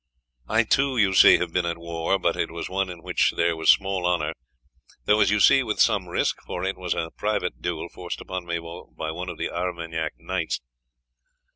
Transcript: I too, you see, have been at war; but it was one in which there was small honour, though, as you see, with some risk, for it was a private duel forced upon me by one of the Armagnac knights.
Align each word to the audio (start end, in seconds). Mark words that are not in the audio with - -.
I 0.47 0.63
too, 0.63 0.97
you 0.97 1.13
see, 1.13 1.37
have 1.37 1.53
been 1.53 1.67
at 1.67 1.77
war; 1.77 2.17
but 2.17 2.35
it 2.35 2.49
was 2.49 2.67
one 2.67 2.89
in 2.89 3.03
which 3.03 3.33
there 3.37 3.55
was 3.55 3.69
small 3.69 4.07
honour, 4.07 4.33
though, 5.05 5.19
as 5.19 5.29
you 5.29 5.39
see, 5.39 5.61
with 5.61 5.79
some 5.79 6.07
risk, 6.09 6.37
for 6.43 6.63
it 6.63 6.75
was 6.75 6.95
a 6.95 7.11
private 7.15 7.61
duel 7.61 7.87
forced 7.87 8.19
upon 8.19 8.47
me 8.47 8.57
by 8.57 9.11
one 9.11 9.29
of 9.29 9.37
the 9.37 9.51
Armagnac 9.51 10.13
knights. 10.17 10.59